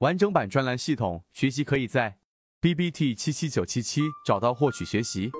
[0.00, 2.16] 完整版专栏系统学习可以在
[2.58, 5.30] B B T 七七九七七找到获取学习。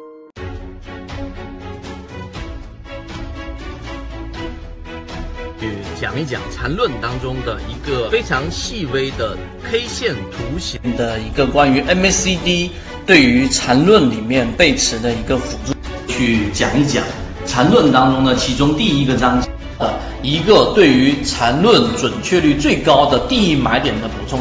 [5.59, 9.35] 去讲一讲缠论当中的一个非常细微的
[9.65, 12.71] K 线图形的一个关于 MACD
[13.07, 15.73] 对于缠论里面背驰的一个辅助，
[16.07, 17.03] 去讲一讲
[17.47, 19.51] 缠论当中的其中第一个章节。
[19.81, 19.89] 呃，
[20.23, 24.39] 一个对于缠论准确率最高的第一买点的补充，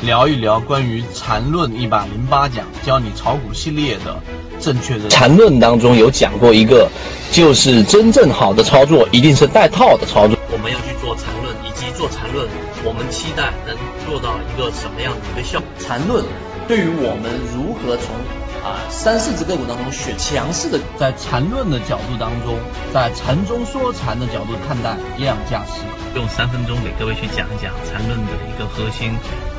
[0.00, 4.22] 聊一聊关于缠论一百零八讲教你炒股系列的
[4.60, 6.88] 正确的缠论当中有讲过一个，
[7.32, 10.38] 就是真正好的操作一定是带套的操作。
[10.52, 12.46] 我们要去做缠论，以及做缠论，
[12.84, 13.76] 我们期待能
[14.06, 15.68] 做到一个什么样的一个效果？
[15.80, 16.24] 缠论
[16.70, 18.14] 对于我们如何从
[18.62, 22.54] 啊，三四只个股当中选强势的，在缠论的角度当中，
[22.94, 25.82] 在缠中说禅的角度看待量价时，
[26.14, 29.10] 用三分钟给各位去讲一讲缠论的一个核心，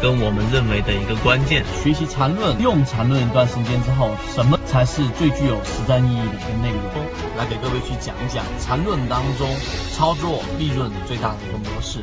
[0.01, 1.65] 跟我们认为的一个关键。
[1.83, 7.03] 学习缠论，用缠论一段时间之后，什么才是最具有实战意义的一个内容？
[7.35, 9.51] 来给各位去讲一讲缠论当中
[9.91, 11.99] 操作利润最大的一个模式。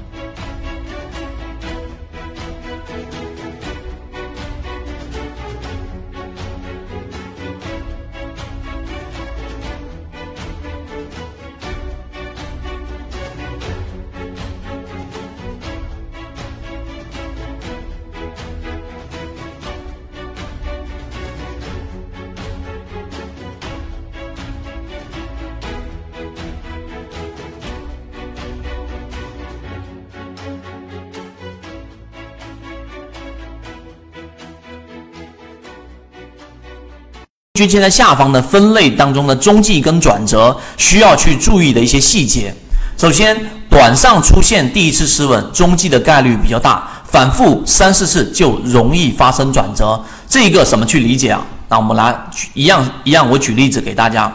[37.59, 42.55] 均线在下方的分类当中的中继跟转折需要去注意的一些细节。
[42.97, 43.37] 首先，
[43.69, 50.01] 短上出现第一次失稳，中继的概率比较大，反复三四次就容易发生转折。
[50.29, 51.43] 这一个怎么去理解啊？
[51.69, 52.15] 那我们来
[52.55, 54.33] 一样一样，我举例子给大家。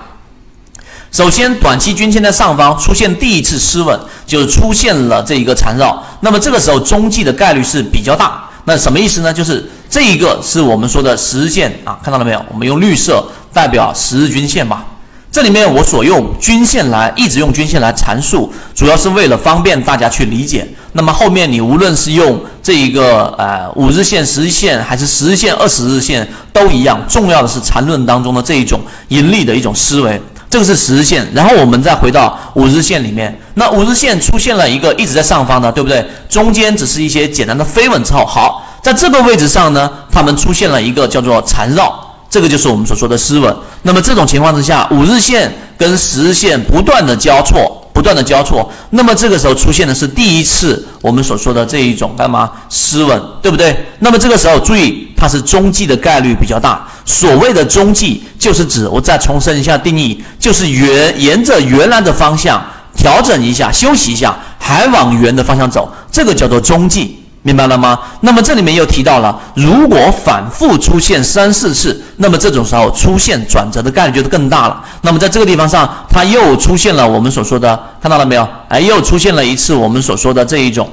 [1.09, 8.43] 首先，短期均线在上方出现第一次失稳，就是出现了这一个缠绕，那么这个时候中继的概率是比较大。
[8.65, 9.33] 那什么意思呢？
[9.33, 12.43] 就是这一个是我们说的十日线啊，看到了没有？
[12.51, 13.23] 我们用绿色
[13.53, 14.83] 代表十日均线吧。
[15.31, 20.67] 这里面我所用均线来一直用均线来阐述，主要是为了方便大家去理解。
[20.93, 30.19] 那么后面你无论是用这一个呃五日线、十日线，还是十日线、二十日线都一样，重要的是缠论当中的这一种盈利的一种思维。
[30.49, 33.39] 这个是十日线，然后我们再回到五日线里面。
[33.53, 36.03] 那五日线出现了一个一直在上方的，对不对？
[36.27, 41.91] 中间只是一些简单的飞稳之后，好，在这个位置上呢，它们出现了一个叫做缠绕，
[42.29, 43.55] 这个就是我们所说的失稳。
[43.83, 53.85] 那么这种情况之下，五日线跟十日线不断的交错，不断的交错，那么这个时候出现的是第一次我们所说的这一种干嘛失稳，对不对？
[53.99, 56.85] 那么这个时候注意，它是中继的概率比较大。
[57.05, 62.61] 所谓的中继，就是指我再重申一下定义，就是原沿着原来的方向
[62.95, 67.99] 调整一下，休息一下，还往原的方向走，这个叫做中继，明白了吗？
[68.21, 74.83] 那么这里面又提到了，如果反复出现三四次，那么这种时候出现转折的概率就更大了。
[75.01, 78.47] 那么在这个地方上，它又出现了我们所说的，看到了没有？
[78.69, 80.89] 哎，又出现了一次我们所说的这一种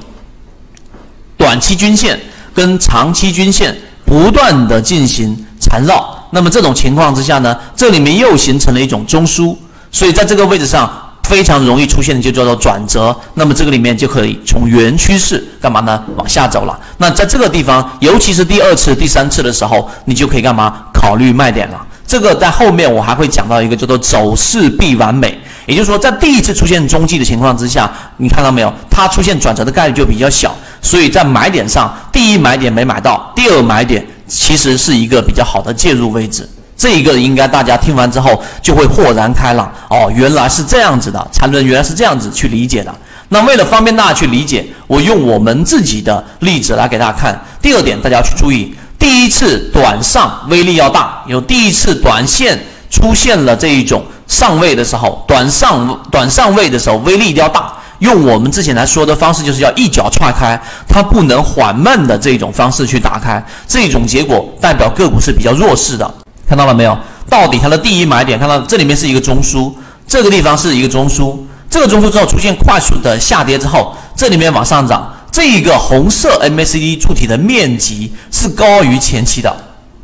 [1.37, 2.21] 短期均线
[2.53, 3.75] 跟长期均线
[4.05, 5.47] 不断的进行。
[5.63, 9.55] 缠绕，那么这种情况之下呢，这里面又形成了一种中枢，
[9.93, 10.91] 所以在这个位置上
[11.31, 16.03] 非常容易出现的就叫做转折，那么这个里面就可以从原趋势干嘛呢？
[16.17, 16.77] 往下走了。
[16.99, 20.75] 那在这个地方，尤其是第二次、第三次的时候，你就可以干嘛？
[20.93, 21.87] 考虑卖点了。
[22.05, 28.75] 这个在后面我还会讲到一个叫做走势必完美，也就是说，在第一次出现中继的情况之下，你看到没有？
[28.91, 30.53] 它出现转折的概率就比较小，
[30.83, 34.05] 所以在买点上，第一买点没买到，第二买点。
[34.27, 36.49] 其实是一个比较好的介入位置，
[36.81, 42.91] 这一个应该大家听完之后就会豁然开朗哦，原来是这样子的，缠论原来是这样子去理解的。
[43.29, 47.39] 那为了方便大家去理解，我用我们自己的例子来给大家看。
[47.61, 57.71] 第二点，大家去注意，第一次短上威力要大，有第一次短线出现了这一种上位的时候，短上短上位的时候威力一定要大。
[57.99, 66.11] 用我们之前来说的方式，就是要一脚踹开，它不能缓慢的这种方式去打开，这种结果代表个股是比较弱势的，
[66.51, 66.99] 看到了没有？
[67.29, 69.73] 到底它的第一买点，看到这里面是一个中枢，
[70.05, 71.39] 这个地方是一个中枢，
[71.71, 79.55] 这个中枢之后出现快速的下跌之后，这里面往上涨，这一个红色 MACD 柱体的面积是高于前期的，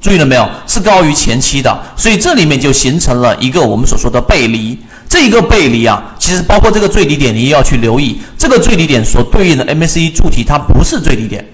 [0.00, 0.48] 注意了没有？
[0.68, 4.78] 是高于前期的，所以这里面就形成了一个我们所说的背离。
[5.08, 8.20] 这一个背离啊，其实包括这个最低点，你也要去留意。
[8.38, 11.44] 这个最低点所对应的 MACD 柱体，它不是最低点，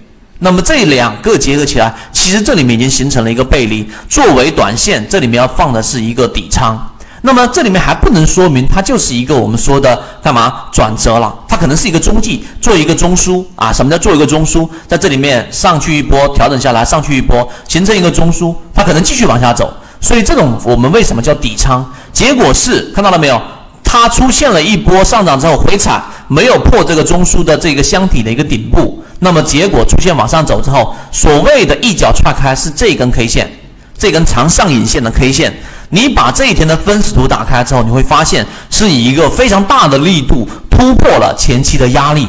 [0.44, 3.88] 那么这两个结合起来，其实这里面已经形成了一个背离。
[4.08, 6.76] 作为短线，这里面要放的是一个底仓。
[7.20, 13.72] 那么这里面还不能说明它就是一个我们说的干嘛转折了，它可能是一个中继，做一个中枢啊。
[13.72, 14.68] 什么叫做一个中枢？
[14.88, 19.72] 在这里面上去一波，调整下来，上去一波，形成一个中枢，它可能继续往下走。
[20.00, 21.88] 所以这种我们为什么叫底仓？
[22.12, 23.40] 结果是看到了没有？
[23.84, 33.48] 它出现了一波上涨之后回踩，没有破这个中枢的这个箱体的一个顶部，那么结果出现往上走之后，所谓的一脚踹开是这根 K 线，
[33.96, 35.54] 这根长上影线的 K 线。
[35.90, 42.28] 你把这一天的分时图打开之后，你会发现是以一个非常大的力度突破了前期的压力，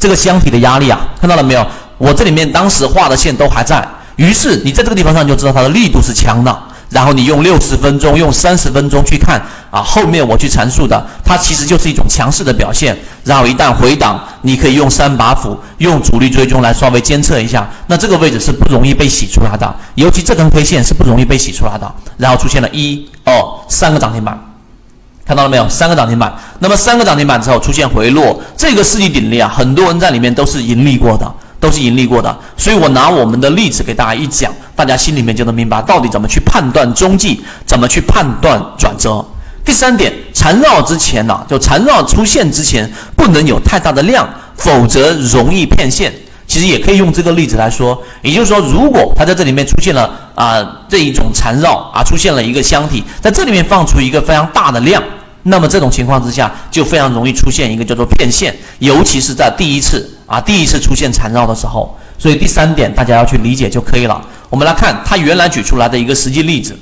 [0.00, 1.64] 这个箱体的压力啊，看到了没有？
[1.96, 3.86] 我这里面当时画的线都还在，
[4.16, 6.62] 于是你在这个地方上就知道它的力度是强的。
[6.92, 9.40] 然后你用六十分钟，用三十分钟去看
[9.70, 12.94] 啊，后面我去阐述的，它其实就是一种强势的表现。
[13.24, 21.90] 然后一旦回档，你可以用三把斧，用主力追踪来稍微监测一下，那这个位置是不容易被洗出来的，尤其这根 K 线是不容易被洗出来的。
[22.18, 23.32] 然后出现了一、二、
[23.68, 24.38] 三个涨停板，
[25.24, 25.66] 看到了没有？
[25.70, 26.30] 三个涨停板。
[26.58, 31.32] 那么三个涨停板之后出现回落，这个世纪鼎力啊，很多人在里面都是盈利过的。
[31.62, 39.24] 都是盈利过的，所以我拿我们的例子给大家一讲，大家心里面就能明白到底怎么去判断中继，怎么去判断转折。
[39.64, 46.12] 第三点，缠绕之前呢，就缠绕出现之前不能有太大的量，否则容易骗线。
[46.48, 55.02] 其实也可以用这个例子来说，也就是说，如果它在这里面出现了啊这一种缠绕啊，出现了一个箱体，在这里面放出一个非常大的量。
[55.44, 61.96] 那么这种情况之下，就非常容易出现一个叫做骗线，尤其是在第一次啊第一次出现缠绕的时候。
[62.18, 64.20] 所以第三点大家要去理解就可以了。
[64.52, 66.78] 我们来看它原来举出来的一个实际例子，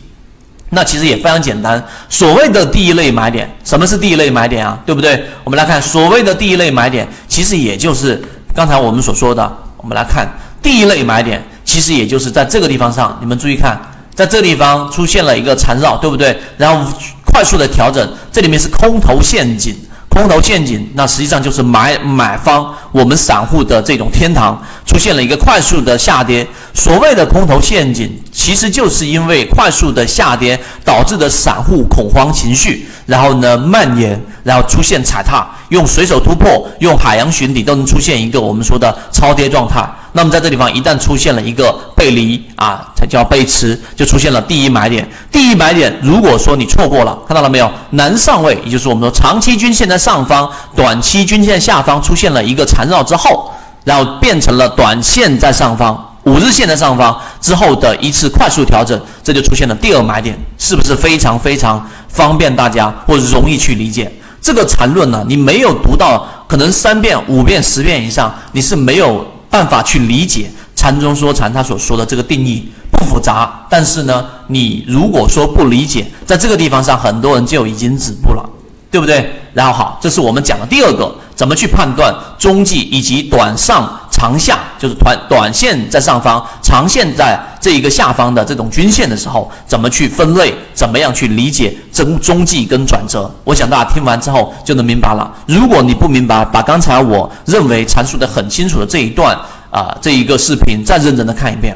[0.71, 1.81] 那其实也非常简单。
[2.09, 4.77] 所谓的第一类买点，什么是第一类买点啊？
[4.85, 5.25] 对不对？
[5.45, 8.21] 我们来看所谓的第一类买点，其实也就是
[8.53, 9.57] 刚才我们所说的。
[9.77, 10.29] 我们来看
[10.61, 13.81] 第一类买点，其实也就是在这个地方上，你们注意看，
[14.17, 16.37] 在这个地方出现了一个缠绕，对不对？
[16.59, 16.93] 然后。
[17.33, 19.73] 快速的调整，这里面是空头陷阱，
[20.11, 26.47] 空头陷阱，那实际上就是买买方我们散户的这种天堂，出现了一个快速的下跌。
[26.75, 39.87] 所谓的空头陷阱，其实就是因为快速的下跌导致的散户恐慌情绪，然后呢蔓延，然后出现踩踏，用随手突破，用海洋寻底都能出现一个我们说的超跌状态。
[40.13, 45.07] 那么在这地方一旦出现了一个背离啊，才叫背驰，就出现了第一买点。
[45.31, 47.71] 第一买点，如果说你错过了，看到了没有？
[47.91, 53.53] 南上位，也就是我们说长期均线在上方，短期均线下方出现了一个缠绕之后，
[53.85, 64.13] 然后变成了短线在上方，五日线的上方之后的一次快速调整，这就出现了第二买点，是不是非常非常方便大家或者容易去理解？
[64.41, 69.27] 这个缠论呢，你没有读到可能三遍、五遍、十遍以上，你是没有。
[69.51, 78.49] 办法去理解禅中说禅，他所说的这个定义不复杂，但是呢，你如果说不理解，在这个地方上，很多人就已经止步了，
[78.93, 79.29] 对不对？
[79.53, 93.31] 然后好，这是我们讲的第二个，怎么去判断中继以及短上长下，就是短短线在上方，长线在这一个下方的这种均线的时候，怎么去分类，怎么样去理解中中继跟转折？
[93.45, 95.33] 我想大家听完之后就能明白了。
[95.47, 99.35] 如果你不明白，把刚才我认为阐述的很清楚的这一段
[99.71, 101.75] 啊，这一个视频再认真的看一遍。